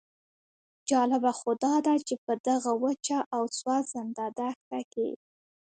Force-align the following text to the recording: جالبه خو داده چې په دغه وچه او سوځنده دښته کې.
جالبه 0.89 1.31
خو 1.39 1.51
داده 1.63 1.95
چې 2.07 2.15
په 2.25 2.33
دغه 2.47 2.71
وچه 2.83 3.17
او 3.35 3.43
سوځنده 3.57 4.25
دښته 4.37 4.79
کې. 4.91 5.09